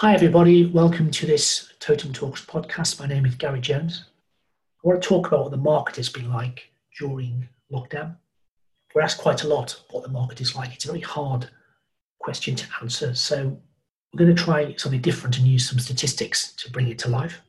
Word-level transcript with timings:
Hi, 0.00 0.14
everybody. 0.14 0.64
Welcome 0.64 1.10
to 1.10 1.26
this 1.26 1.74
Totem 1.78 2.14
Talks 2.14 2.42
podcast. 2.42 2.98
My 2.98 3.04
name 3.04 3.26
is 3.26 3.34
Gary 3.34 3.60
Jones. 3.60 4.06
I 4.82 4.88
want 4.88 5.02
to 5.02 5.06
talk 5.06 5.26
about 5.26 5.42
what 5.42 5.50
the 5.50 5.58
market 5.58 5.96
has 5.96 6.08
been 6.08 6.32
like 6.32 6.70
during 6.98 7.46
lockdown. 7.70 8.16
We're 8.94 9.02
asked 9.02 9.18
quite 9.20 9.44
a 9.44 9.46
lot 9.46 9.78
what 9.90 10.02
the 10.02 10.08
market 10.08 10.40
is 10.40 10.56
like. 10.56 10.72
It's 10.72 10.86
a 10.86 10.88
very 10.88 11.02
hard 11.02 11.50
question 12.18 12.54
to 12.54 12.66
answer. 12.80 13.14
So, 13.14 13.60
we're 14.14 14.24
going 14.24 14.34
to 14.34 14.42
try 14.42 14.74
something 14.76 15.02
different 15.02 15.36
and 15.36 15.46
use 15.46 15.68
some 15.68 15.78
statistics 15.78 16.52
to 16.52 16.72
bring 16.72 16.88
it 16.88 16.98
to 17.00 17.10
life. 17.10 17.42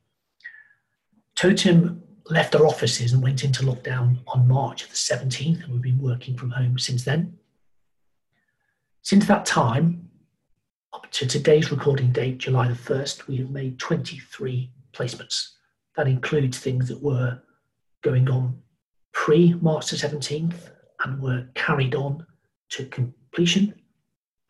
Totem 1.35 2.03
left 2.29 2.53
our 2.53 2.67
offices 2.67 3.13
and 3.13 3.23
went 3.23 3.45
into 3.45 3.63
lockdown 3.63 4.17
on 4.27 4.49
March 4.49 4.89
the 4.89 4.95
17th, 4.95 5.63
and 5.63 5.71
we've 5.71 5.81
been 5.81 6.01
working 6.01 6.35
from 6.35 6.51
home 6.51 6.77
since 6.77 7.05
then. 7.05 7.37
Since 9.03 9.25
that 9.27 9.45
time, 9.45 10.10
up 10.93 11.09
to 11.11 11.25
today's 11.25 11.71
recording 11.71 12.11
date, 12.11 12.39
July 12.39 12.67
the 12.67 12.73
1st, 12.73 13.27
we 13.27 13.37
have 13.37 13.49
made 13.49 13.79
23 13.79 14.71
placements. 14.93 15.51
That 15.95 16.07
includes 16.07 16.59
things 16.59 16.87
that 16.89 17.01
were 17.01 17.39
going 18.01 18.29
on 18.29 18.61
pre 19.13 19.53
March 19.55 19.89
the 19.89 19.95
17th 19.95 20.71
and 21.03 21.21
were 21.21 21.47
carried 21.55 21.95
on 21.95 22.25
to 22.71 22.85
completion, 22.85 23.73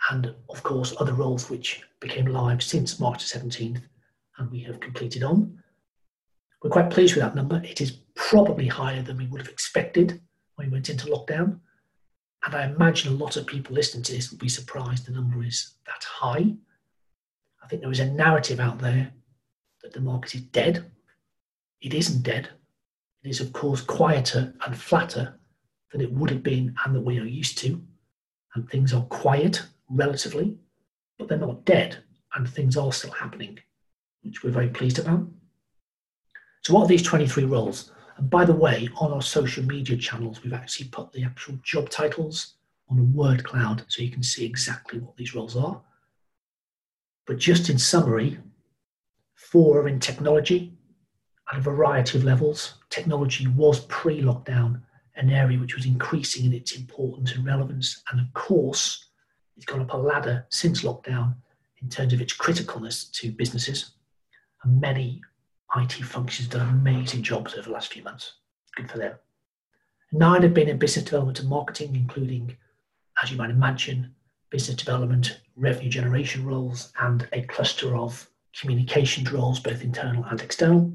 and 0.09 0.33
of 0.49 0.63
course, 0.63 0.95
other 0.99 1.13
roles 1.13 1.49
which 1.49 1.83
became 1.99 2.25
live 2.25 2.63
since 2.63 2.99
March 2.99 3.29
the 3.31 3.39
17th 3.39 3.81
and 4.37 4.51
we 4.51 4.61
have 4.61 4.79
completed 4.79 5.23
on. 5.23 5.59
We're 6.63 6.71
quite 6.71 6.89
pleased 6.89 7.15
with 7.15 7.23
that 7.23 7.35
number. 7.35 7.61
It 7.63 7.81
is 7.81 7.99
probably 8.15 8.67
higher 8.67 9.01
than 9.01 9.17
we 9.17 9.27
would 9.27 9.41
have 9.41 9.49
expected 9.49 10.21
when 10.55 10.67
we 10.67 10.73
went 10.73 10.89
into 10.89 11.07
lockdown. 11.07 11.59
And 12.43 12.55
I 12.55 12.65
imagine 12.65 13.13
a 13.13 13.15
lot 13.15 13.37
of 13.37 13.45
people 13.45 13.75
listening 13.75 14.03
to 14.03 14.13
this 14.13 14.31
will 14.31 14.39
be 14.39 14.49
surprised 14.49 15.05
the 15.05 15.11
number 15.11 15.43
is 15.43 15.75
that 15.85 16.03
high. 16.03 16.55
I 17.63 17.67
think 17.67 17.81
there 17.81 17.91
is 17.91 17.99
a 17.99 18.09
narrative 18.11 18.59
out 18.59 18.79
there 18.79 19.11
that 19.83 19.93
the 19.93 20.01
market 20.01 20.35
is 20.35 20.41
dead. 20.41 20.91
It 21.81 21.93
isn't 21.93 22.23
dead. 22.23 22.49
It 23.23 23.29
is, 23.29 23.41
of 23.41 23.53
course, 23.53 23.81
quieter 23.81 24.53
and 24.65 24.77
flatter 24.77 25.39
than 25.91 26.01
it 26.01 26.11
would 26.11 26.31
have 26.31 26.43
been 26.43 26.73
and 26.83 26.95
that 26.95 27.01
we 27.01 27.19
are 27.19 27.25
used 27.25 27.57
to. 27.59 27.81
And 28.55 28.67
things 28.69 28.93
are 28.93 29.03
quiet 29.03 29.63
relatively, 29.89 30.57
but 31.17 31.27
they're 31.27 31.37
not 31.37 31.65
dead 31.65 32.03
and 32.33 32.49
things 32.49 32.75
are 32.75 32.91
still 32.91 33.11
happening, 33.11 33.59
which 34.23 34.43
we're 34.43 34.51
very 34.51 34.69
pleased 34.69 34.99
about. 34.99 35.27
So, 36.63 36.73
what 36.73 36.83
are 36.83 36.87
these 36.87 37.03
23 37.03 37.45
roles? 37.45 37.91
And 38.21 38.29
by 38.29 38.45
the 38.45 38.53
way, 38.53 38.87
on 38.97 39.11
our 39.11 39.21
social 39.23 39.63
media 39.65 39.97
channels, 39.97 40.43
we've 40.43 40.53
actually 40.53 40.89
put 40.89 41.11
the 41.11 41.23
actual 41.23 41.57
job 41.63 41.89
titles 41.89 42.53
on 42.87 42.99
a 42.99 43.03
word 43.03 43.43
cloud 43.43 43.83
so 43.87 44.03
you 44.03 44.11
can 44.11 44.21
see 44.21 44.45
exactly 44.45 44.99
what 44.99 45.17
these 45.17 45.33
roles 45.33 45.57
are. 45.57 45.81
But 47.25 47.39
just 47.39 47.67
in 47.71 47.79
summary, 47.79 48.37
four 49.33 49.81
are 49.81 49.87
in 49.87 49.99
technology 49.99 50.71
at 51.51 51.57
a 51.57 51.61
variety 51.61 52.19
of 52.19 52.23
levels. 52.23 52.75
Technology 52.91 53.47
was 53.47 53.79
pre 53.85 54.21
lockdown 54.21 54.81
an 55.15 55.31
area 55.31 55.57
which 55.57 55.75
was 55.75 55.87
increasing 55.87 56.45
in 56.45 56.53
its 56.53 56.73
importance 56.73 57.31
and 57.31 57.43
relevance. 57.43 58.03
And 58.11 58.21
of 58.21 58.31
course, 58.33 59.03
it's 59.57 59.65
gone 59.65 59.81
up 59.81 59.95
a 59.95 59.97
ladder 59.97 60.45
since 60.49 60.83
lockdown 60.83 61.33
in 61.81 61.89
terms 61.89 62.13
of 62.13 62.21
its 62.21 62.37
criticalness 62.37 63.11
to 63.13 63.31
businesses. 63.31 63.93
And 64.63 64.79
many 64.79 65.23
IT 65.75 65.93
functions 65.93 66.49
done 66.49 66.67
amazing 66.67 67.23
jobs 67.23 67.53
over 67.53 67.63
the 67.63 67.71
last 67.71 67.93
few 67.93 68.03
months. 68.03 68.33
Good 68.75 68.89
for 68.89 68.97
them. 68.97 69.13
Nine 70.11 70.41
have 70.41 70.53
been 70.53 70.67
in 70.67 70.77
business 70.77 71.05
development 71.05 71.39
and 71.39 71.49
marketing, 71.49 71.95
including, 71.95 72.57
as 73.23 73.31
you 73.31 73.37
might 73.37 73.49
imagine, 73.49 74.13
business 74.49 74.75
development, 74.75 75.39
revenue 75.55 75.89
generation 75.89 76.45
roles, 76.45 76.91
and 76.99 77.27
a 77.31 77.43
cluster 77.43 77.95
of 77.95 78.29
communications 78.59 79.31
roles, 79.31 79.59
both 79.59 79.83
internal 79.83 80.25
and 80.25 80.41
external. 80.41 80.93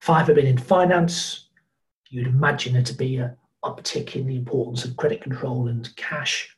Five 0.00 0.26
have 0.28 0.36
been 0.36 0.46
in 0.46 0.58
finance. 0.58 1.48
You'd 2.08 2.28
imagine 2.28 2.72
there 2.72 2.82
to 2.82 2.94
be 2.94 3.16
an 3.16 3.36
uptick 3.64 4.16
in 4.16 4.26
the 4.26 4.36
importance 4.36 4.84
of 4.84 4.96
credit 4.96 5.20
control 5.20 5.68
and 5.68 5.94
cash. 5.96 6.56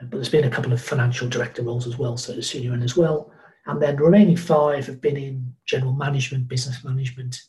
Uh, 0.00 0.06
but 0.06 0.16
there's 0.16 0.28
been 0.28 0.44
a 0.44 0.50
couple 0.50 0.72
of 0.72 0.82
financial 0.82 1.28
director 1.28 1.62
roles 1.62 1.86
as 1.86 1.98
well, 1.98 2.16
so 2.16 2.32
the 2.32 2.42
senior 2.42 2.72
end 2.72 2.82
as 2.82 2.96
well. 2.96 3.32
And 3.66 3.80
then 3.80 3.96
the 3.96 4.04
remaining 4.04 4.36
five 4.36 4.86
have 4.86 5.00
been 5.00 5.16
in 5.16 5.54
general 5.66 5.92
management, 5.92 6.48
business 6.48 6.82
management, 6.82 7.40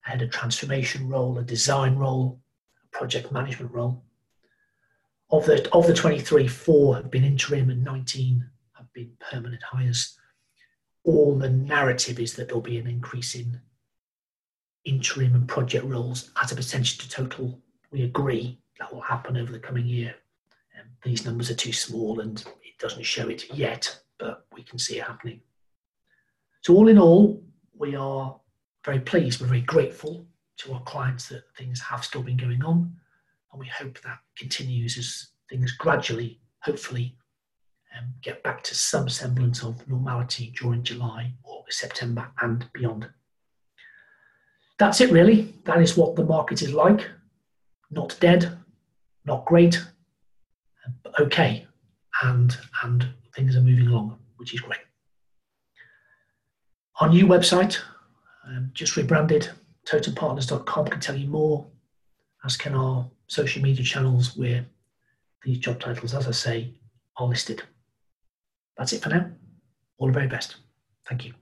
had 0.00 0.22
a 0.22 0.28
transformation 0.28 1.08
role, 1.08 1.38
a 1.38 1.42
design 1.42 1.96
role, 1.96 2.40
a 2.84 2.96
project 2.96 3.32
management 3.32 3.72
role. 3.72 4.02
Of 5.30 5.46
the, 5.46 5.70
of 5.72 5.86
the 5.86 5.94
23, 5.94 6.48
four 6.48 6.96
have 6.96 7.10
been 7.10 7.24
interim 7.24 7.70
and 7.70 7.84
19 7.84 8.48
have 8.74 8.92
been 8.92 9.12
permanent 9.30 9.62
hires. 9.62 10.18
All 11.04 11.36
the 11.36 11.50
narrative 11.50 12.18
is 12.18 12.34
that 12.34 12.48
there'll 12.48 12.60
be 12.60 12.78
an 12.78 12.86
increase 12.86 13.34
in 13.34 13.60
interim 14.84 15.34
and 15.34 15.48
project 15.48 15.84
roles 15.84 16.30
as 16.42 16.52
a 16.52 16.56
percentage 16.56 16.98
to 16.98 17.08
total. 17.08 17.60
We 17.90 18.02
agree 18.02 18.58
that 18.78 18.92
will 18.92 19.00
happen 19.00 19.36
over 19.36 19.52
the 19.52 19.58
coming 19.58 19.86
year. 19.86 20.14
Um, 20.78 20.86
these 21.04 21.24
numbers 21.24 21.50
are 21.50 21.54
too 21.54 21.72
small 21.72 22.20
and 22.20 22.40
it 22.62 22.78
doesn't 22.78 23.04
show 23.04 23.28
it 23.28 23.54
yet, 23.54 24.00
but 24.22 24.46
we 24.54 24.62
can 24.62 24.78
see 24.78 24.98
it 24.98 25.04
happening. 25.04 25.40
So, 26.62 26.74
all 26.74 26.88
in 26.88 26.98
all, 26.98 27.42
we 27.76 27.96
are 27.96 28.38
very 28.84 29.00
pleased, 29.00 29.40
we're 29.40 29.48
very 29.48 29.62
grateful 29.62 30.24
to 30.58 30.72
our 30.74 30.82
clients 30.82 31.28
that 31.28 31.42
things 31.58 31.80
have 31.80 32.04
still 32.04 32.22
been 32.22 32.36
going 32.36 32.62
on, 32.62 32.94
and 33.50 33.60
we 33.60 33.66
hope 33.66 34.00
that 34.02 34.20
continues 34.38 34.96
as 34.96 35.28
things 35.50 35.72
gradually, 35.72 36.40
hopefully, 36.62 37.16
um, 37.98 38.14
get 38.22 38.44
back 38.44 38.62
to 38.62 38.76
some 38.76 39.08
semblance 39.08 39.64
of 39.64 39.86
normality 39.88 40.54
during 40.56 40.84
July, 40.84 41.32
August, 41.42 41.80
September, 41.80 42.30
and 42.42 42.68
beyond. 42.72 43.08
That's 44.78 45.00
it, 45.00 45.10
really. 45.10 45.52
That 45.64 45.82
is 45.82 45.96
what 45.96 46.14
the 46.14 46.24
market 46.24 46.62
is 46.62 46.72
like. 46.72 47.08
Not 47.90 48.16
dead, 48.20 48.56
not 49.26 49.44
great, 49.46 49.84
but 51.02 51.18
okay, 51.20 51.66
and 52.22 52.56
and 52.84 53.08
things 53.34 53.56
are 53.56 53.62
moving 53.62 53.86
along, 53.86 54.18
which 54.36 54.54
is 54.54 54.60
great. 54.60 54.80
Our 57.00 57.08
new 57.08 57.26
website, 57.26 57.78
um, 58.46 58.70
just 58.74 58.96
rebranded, 58.96 59.50
totempartners.com, 59.88 60.86
can 60.88 61.00
tell 61.00 61.16
you 61.16 61.28
more, 61.28 61.66
as 62.44 62.56
can 62.56 62.74
our 62.74 63.10
social 63.26 63.62
media 63.62 63.84
channels 63.84 64.36
where 64.36 64.66
these 65.42 65.58
job 65.58 65.80
titles, 65.80 66.14
as 66.14 66.28
I 66.28 66.32
say, 66.32 66.74
are 67.16 67.26
listed. 67.26 67.62
That's 68.76 68.92
it 68.92 69.02
for 69.02 69.08
now. 69.08 69.30
All 69.98 70.06
the 70.06 70.12
very 70.12 70.28
best. 70.28 70.56
Thank 71.08 71.24
you. 71.24 71.34